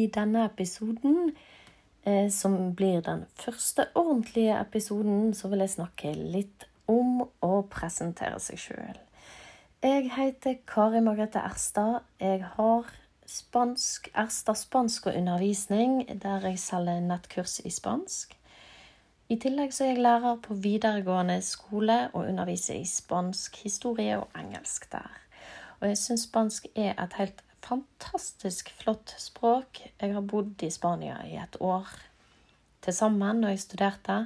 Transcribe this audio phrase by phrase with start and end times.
[0.00, 1.34] i denne episoden,
[2.02, 8.40] eh, som blir den første ordentlige episoden, så vil jeg snakke litt om å presentere
[8.40, 8.98] seg sjøl.
[9.80, 12.02] Jeg heter Kari Margrethe Erstad.
[12.20, 12.90] Jeg har
[13.26, 18.36] spansk, Erstad spansk og undervisning, der jeg selger nettkurs i spansk.
[19.30, 24.28] I tillegg så er jeg lærer på videregående skole og underviser i spansk historie og
[24.36, 25.20] engelsk der.
[25.80, 29.82] Og jeg syns spansk er et helt fantastisk flott språk.
[30.00, 31.88] Jeg har bodd i Spania i et år
[32.84, 34.18] til sammen når jeg studerte.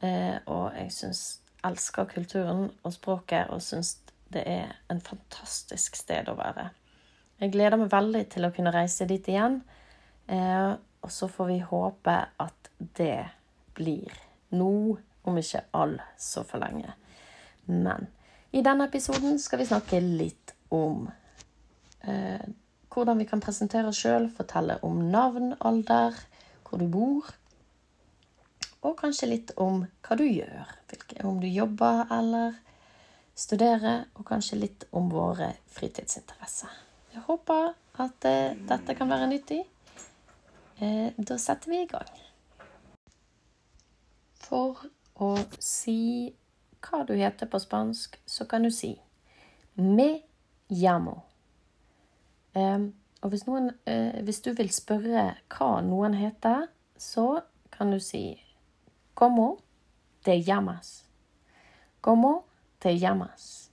[0.00, 1.22] Eh, og jeg syns
[1.66, 3.96] elsker kulturen og språket og syns
[4.32, 6.68] det er en fantastisk sted å være.
[7.40, 9.60] Jeg gleder meg veldig til å kunne reise dit igjen.
[10.26, 13.28] Eh, og så får vi håpe at det
[13.76, 14.12] blir
[14.56, 14.96] nå,
[15.26, 16.92] om ikke all så for lenge.
[17.66, 18.08] Men
[18.54, 21.06] i denne episoden skal vi snakke litt om
[22.06, 22.46] eh,
[22.92, 26.16] hvordan vi kan presentere oss sjøl, fortelle om navn, alder,
[26.66, 27.28] hvor du bor.
[28.86, 30.70] Og kanskje litt om hva du gjør.
[31.26, 32.56] Om du jobber eller
[33.36, 34.06] studerer.
[34.16, 36.72] Og kanskje litt om våre fritidsinteresser.
[37.14, 39.62] Jeg håper at eh, dette kan være nyttig.
[40.78, 42.10] Eh, da setter vi i gang.
[44.46, 44.84] For
[45.18, 46.32] å si
[46.86, 48.94] hva du heter på spansk, så kan du si
[49.80, 50.10] me
[50.68, 51.16] llamo.
[52.56, 58.00] Um, og hvis, noen, uh, hvis, du vil spørre hva noen heter, så kan du
[58.00, 58.38] si
[59.16, 59.58] Como
[60.24, 61.04] te llamas?
[62.00, 62.46] Como
[62.80, 63.70] te llamas?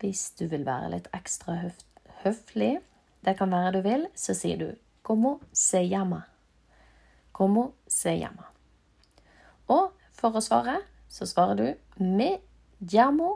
[0.00, 1.84] Hvis du vil være litt ekstra høf
[2.24, 2.80] høflig,
[3.24, 4.68] det kan være du vil, så sier du
[5.02, 6.22] Como se llama?
[7.32, 8.48] Como se llama?
[9.68, 12.30] Og for å svare, så svarer du me
[12.80, 13.30] llamo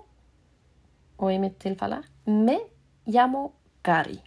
[1.23, 2.59] og i mitt tilfelle me
[3.07, 3.47] llamo
[3.83, 4.19] Gari.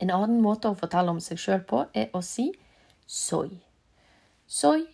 [0.00, 2.50] En annen måte å fortelle om seg sjøl på er å si
[3.06, 3.52] soy.
[4.46, 4.86] Soy,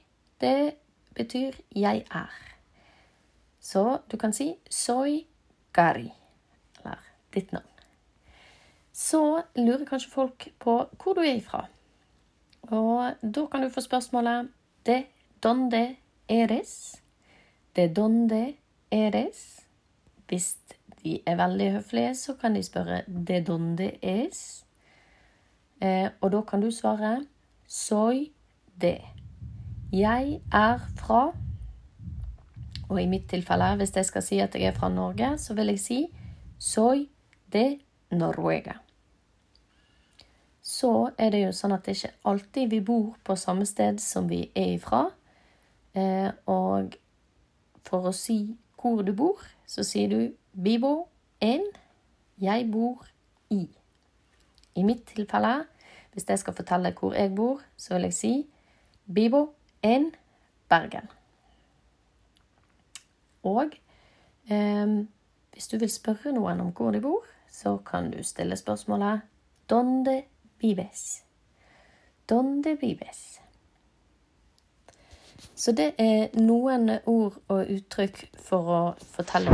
[0.43, 0.77] det
[1.17, 2.37] betyr jeg er.
[3.61, 5.25] Så du kan si soy
[5.75, 6.11] Gari,
[6.78, 7.03] eller
[7.34, 7.73] ditt navn.
[8.97, 11.67] Så lurer kanskje folk på hvor du er ifra.
[12.71, 14.49] Og da kan du få spørsmålet
[14.87, 15.03] de
[15.43, 15.83] donde
[16.29, 16.97] eres?
[17.77, 18.55] De donde
[18.91, 19.43] eres?
[20.27, 20.56] Hvis
[21.06, 24.65] de er veldig høflige, så kan de spørre 'de donde es?'
[25.81, 27.27] Eh, og da kan du svare
[27.69, 28.33] 'soy
[28.81, 29.06] de'.
[29.93, 31.33] Jeg er fra
[32.89, 35.67] Og i mitt tilfelle, hvis jeg skal si at jeg er fra Norge, så vil
[35.67, 36.06] jeg si
[36.59, 37.09] 'soy
[37.53, 37.78] de
[38.12, 38.78] Noruega'.
[40.62, 44.28] Så er det jo sånn at det ikke alltid vi bor på samme sted som
[44.28, 45.11] vi er ifra.
[45.94, 46.94] Eh, og
[47.84, 51.09] for å si hvor du bor, så sier du Bibo
[51.41, 51.65] en
[52.41, 53.06] jeg bor
[53.50, 53.69] i.
[54.75, 55.65] I mitt tilfelle,
[56.12, 58.47] hvis jeg skal fortelle hvor jeg bor, så vil jeg si
[59.06, 59.53] vivo
[59.83, 60.15] en
[60.69, 61.09] Bergen.
[63.43, 63.71] Og
[64.50, 65.05] eh,
[65.53, 69.21] hvis du vil spørre noen om hvor de bor, så kan du stille spørsmålet
[69.71, 70.23] Donde
[70.61, 71.25] vives?
[72.28, 73.41] Donde vives?
[75.55, 79.53] Så det er noen ord og uttrykk for å fortelle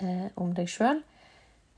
[0.00, 1.02] eh, om deg sjøl.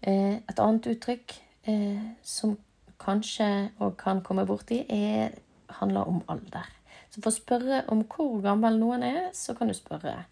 [0.03, 1.35] Eh, et annet uttrykk
[1.71, 2.57] eh, som
[3.03, 3.49] kanskje
[3.83, 5.37] og kan komme borti, er,
[5.81, 6.69] handler om alder.
[7.11, 10.25] Så for å spørre om hvor gammel noen er, så kan du spørre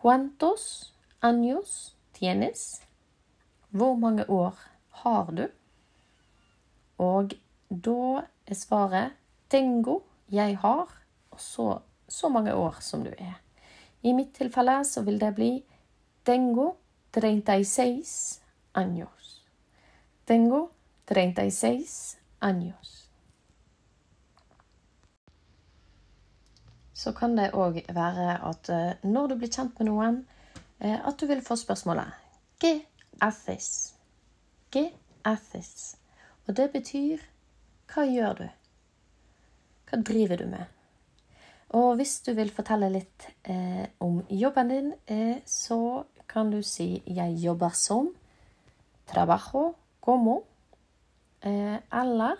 [0.00, 0.92] Cuantos
[1.22, 2.80] años tienes?
[3.70, 4.56] Hvor mange år
[5.02, 5.46] har du?
[6.98, 7.36] Og
[7.70, 9.16] da er svaret
[9.52, 10.88] tengo, jeg har,
[11.36, 11.80] så
[12.10, 13.38] så mange år som du er.
[14.02, 15.50] I mitt tilfelle så vil det bli
[16.26, 16.72] tengo
[17.12, 18.40] 36
[18.74, 19.46] años.
[20.24, 20.70] Tengo
[21.04, 23.10] 36 años.
[26.92, 30.26] Så kan det òg være at eh, når du blir kjent med noen,
[30.80, 32.12] eh, at du vil få spørsmålet
[32.60, 32.86] ¿Qué
[33.20, 33.94] haces?
[34.70, 34.92] ¿Qué
[35.24, 35.96] haces?
[36.46, 37.22] Og det betyr
[37.90, 38.48] hva gjør du?
[39.88, 40.64] Hva driver du med?
[41.78, 47.02] Og hvis du vil fortelle litt eh, om jobben din, eh, så kan du si
[47.06, 48.14] 'jeg jobber som',
[49.06, 50.42] 'trabajo como',
[51.42, 52.36] eh, eller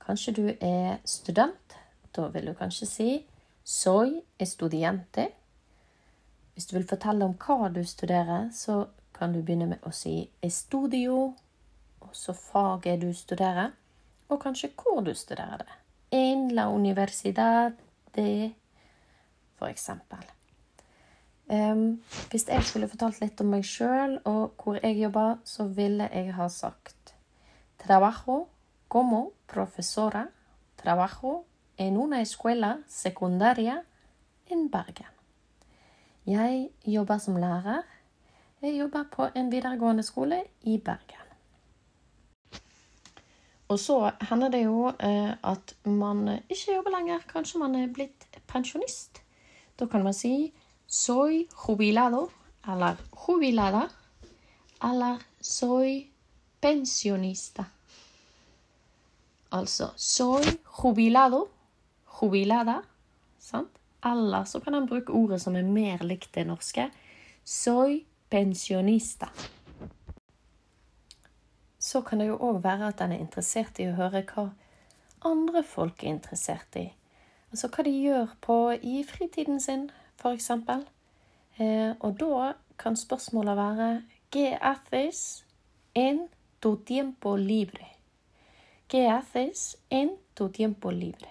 [0.00, 1.76] kanskje du er student.
[2.16, 3.26] Da vil du kanskje si
[3.64, 5.28] 'soy estudiante'.
[6.54, 10.30] Hvis du vil fortelle om hva du studerer, så kan du begynne med å si
[10.42, 11.34] 'estudio',
[12.00, 13.70] også faget du studerer,
[14.28, 15.72] og kanskje hvor du studerer det.
[16.10, 17.72] En la universidad
[18.16, 18.54] de,
[19.56, 20.37] for eksempel.
[21.48, 26.08] Um, hvis jeg skulle fortalt litt om meg sjøl og hvor jeg jobber, så ville
[26.12, 27.14] jeg ha sagt
[27.80, 28.48] Trabajo
[28.88, 30.26] como profesora
[30.76, 31.46] trabajo
[31.76, 33.82] en una escuela secundaria
[34.46, 35.12] in Bergen.
[36.26, 37.82] Jeg jobber som lærer.
[38.62, 41.24] Jeg jobber på en videregående skole i Bergen.
[43.68, 47.18] Og så hender det jo eh, at man ikke jobber lenger.
[47.28, 49.22] Kanskje man er blitt pensjonist.
[49.78, 50.52] Da kan man si
[50.88, 52.30] 'soy jubilado'
[52.66, 53.90] eller 'jubilada'
[54.82, 56.10] eller 'soy
[56.60, 57.64] pensionista'.
[59.52, 61.48] Altså 'soy jubilado',
[62.06, 62.82] 'jubilada',
[63.38, 63.70] sant?
[64.04, 66.90] Eller så kan han bruke ordet som er mer likt det norske.
[67.44, 69.32] 'Soy pensionista'
[71.78, 74.48] så kan det jo òg være at en er interessert i å høre hva
[75.28, 76.88] andre folk er interessert i.
[77.50, 79.88] Altså hva de gjør på, i fritiden sin,
[80.18, 80.50] f.eks.
[81.58, 85.44] Eh, og da kan spørsmålet være GFS
[85.94, 86.28] en
[86.60, 87.86] tu tiempo libre?
[88.88, 91.28] ¿Qué haces en tu tiempo libre?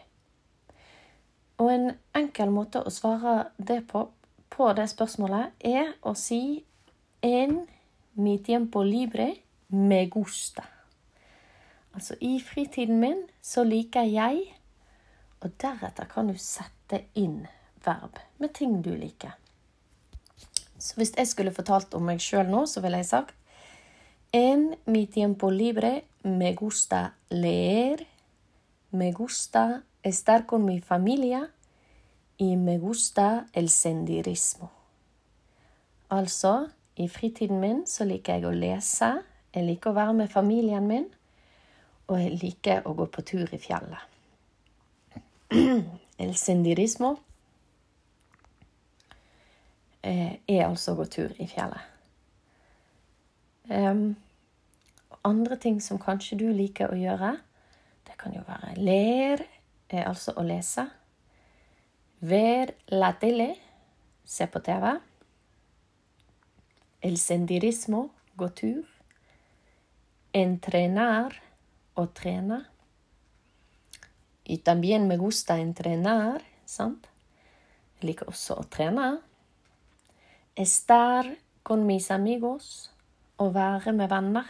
[1.57, 4.03] Og en enkel måte å svare det på,
[4.49, 6.63] på det spørsmålet, er å si
[7.25, 7.63] en
[8.13, 9.31] mi tiempo libre
[9.69, 10.67] me gusta.
[11.97, 14.43] Altså i fritiden min så liker jeg,
[15.41, 17.47] og deretter kan du sette inn
[17.87, 19.33] verb med ting du liker.
[20.77, 23.33] Så hvis jeg skulle fortalt om meg sjøl nå, så ville jeg sagt
[24.35, 28.03] En mi tiempo libre me gusta leer,
[28.91, 31.49] me gusta estar con mi familia
[32.37, 34.69] y me gusta el sendirismo.
[36.09, 39.09] Altså, i fritiden min så liker jeg å lese,
[39.53, 41.07] jeg liker å være med familien min,
[42.07, 44.03] og jeg liker å gå på tur i fjellet.
[46.23, 47.17] El sendirismo
[50.03, 51.93] er altså å gå tur i fjellet.
[53.67, 54.15] Um,
[55.27, 57.33] andre ting som kanskje du liker å gjøre,
[58.07, 59.43] det kan jo være ler,
[59.89, 60.87] eh, altså å lese.
[62.19, 63.49] Ver la tele,
[64.23, 64.93] se på TV.
[67.03, 68.07] El sendirismo,
[68.37, 68.85] gå tur
[70.37, 71.35] entrenar
[71.95, 72.65] å trene.
[74.43, 77.07] Y también me gusta entrenar, sant?
[77.97, 79.17] Jeg liker også å trene.
[80.57, 81.29] Estar
[81.63, 82.89] con mis amigos,
[83.37, 84.49] å være med venner.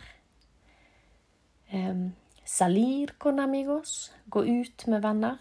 [1.74, 2.14] Um,
[2.48, 5.38] salir con amigos, gå ut med venner.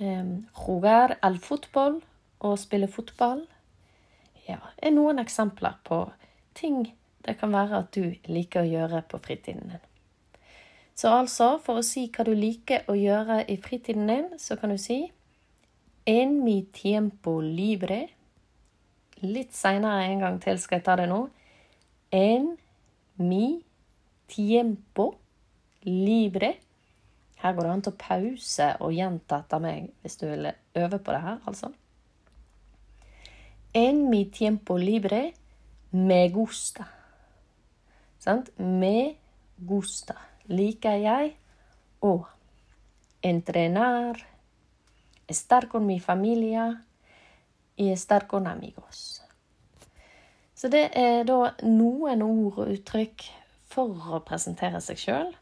[0.00, 2.00] Um, jugar al fotball,
[2.40, 3.44] å spille fotball.
[4.48, 6.06] Ja, er noen eksempler på
[6.56, 6.86] ting
[7.24, 9.84] det kan være at du liker å gjøre på fritiden din.
[10.94, 14.72] Så altså, for å si hva du liker å gjøre i fritiden din, så kan
[14.72, 15.02] du si
[16.06, 18.10] En mi tiempo libre.
[19.22, 21.20] Litt seinere en gang til skal jeg ta det nå.
[22.14, 22.50] En
[23.22, 23.62] mi
[24.30, 25.12] tiempo
[25.86, 26.54] libre.
[27.38, 30.98] Her går det an til å pause og gjenta etter meg hvis du vil øve
[30.98, 31.70] på det her, altså.
[33.74, 35.32] En mi tiempo libre
[35.90, 36.86] me gusta.
[38.22, 38.50] Sant?
[38.58, 39.16] Me
[39.58, 40.16] gusta.
[40.48, 41.34] Liker jeg
[42.04, 42.14] å
[43.24, 44.20] entrenar,
[45.28, 46.68] estar con mi familia
[47.76, 49.22] y estar con amigos.
[50.54, 53.26] Så det er da noen ord og uttrykk
[53.68, 55.32] for å presentere seg sjøl,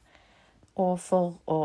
[0.80, 1.60] og for å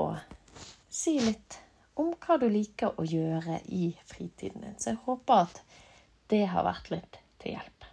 [0.91, 1.61] si litt
[1.97, 4.75] om hva du liker å gjøre i fritiden din.
[4.77, 5.61] Så jeg håper at
[6.29, 7.87] det har vært litt til hjelp.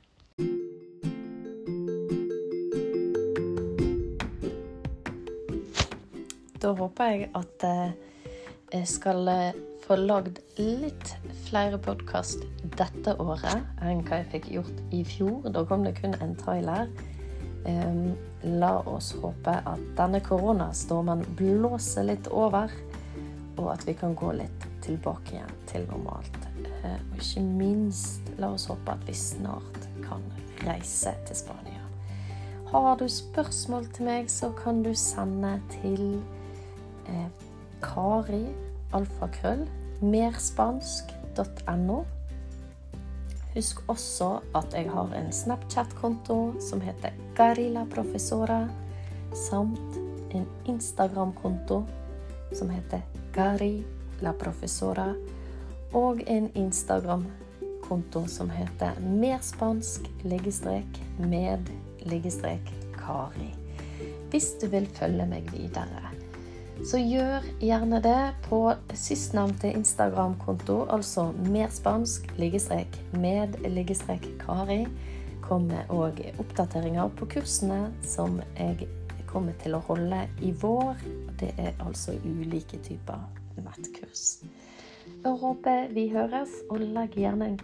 [6.65, 7.95] Da håper jeg at eh,
[8.73, 11.13] jeg skal eh, få lagd litt
[11.45, 12.45] flere podkast
[12.79, 15.49] dette året enn hva jeg fikk gjort i fjor.
[15.55, 16.91] Da kom det kun en trailer.
[18.45, 22.73] La oss håpe at denne koronastormen blåser litt over,
[23.57, 26.37] og at vi kan gå litt tilbake igjen til normalt.
[26.85, 30.27] Uh, og ikke minst, la oss håpe at vi snart kan
[30.67, 31.81] reise til Spania.
[32.69, 36.21] Har du spørsmål til meg, så kan du sende til
[37.07, 37.29] eh,
[37.85, 38.49] Kari
[38.93, 39.63] alfakrøll
[40.03, 42.01] merspansk.no.
[43.55, 48.65] Husk også at jeg har en Snapchat-konto som heter Garilla Professora,
[49.35, 49.99] samt
[50.35, 51.85] en Instagram-konto
[52.55, 53.03] som heter
[53.35, 53.85] Gari
[54.23, 55.13] la Professora,
[55.95, 61.71] og en Instagram-konto som heter merspansk liggestrek med
[62.11, 63.53] liggestrek Kari.
[64.31, 66.24] Hvis du vil følge meg videre.
[66.83, 68.59] Så gjør gjerne det på
[68.99, 74.83] sistnevnte Instagram-konto, altså merspansk liggestrek med liggestrek Kari.
[75.45, 78.89] Kommer òg oppdateringer på kursene som jeg
[79.31, 80.99] kommer til å holde i vår.
[81.41, 83.23] Det er altså ulike typer
[83.61, 84.41] nettkurs.
[85.25, 87.59] Jeg håper vi høres, og legg gjerne en,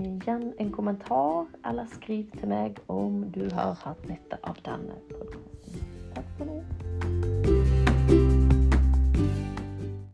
[0.00, 5.90] igjen en kommentar eller skriv til meg om du har hatt nytte av denne podkasten.
[6.16, 6.79] Takk for nå.